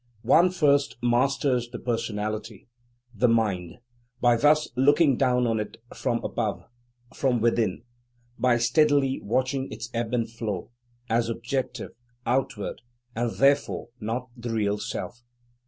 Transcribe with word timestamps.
One 0.23 0.49
first 0.49 0.97
masters 1.03 1.69
the 1.69 1.77
personality, 1.77 2.67
the 3.13 3.27
"mind," 3.27 3.77
by 4.19 4.35
thus 4.35 4.67
looking 4.75 5.15
down 5.15 5.45
on 5.45 5.59
it 5.59 5.77
from 5.95 6.23
above, 6.23 6.63
from 7.13 7.39
within; 7.39 7.83
by 8.39 8.57
steadily 8.57 9.19
watching 9.21 9.71
its 9.71 9.91
ebb 9.93 10.11
and 10.15 10.27
flow, 10.27 10.71
as 11.07 11.29
objective, 11.29 11.91
outward, 12.25 12.81
and 13.15 13.29
therefore 13.29 13.89
not 13.99 14.29
the 14.35 14.49
real 14.49 14.79
Self. 14.79 15.21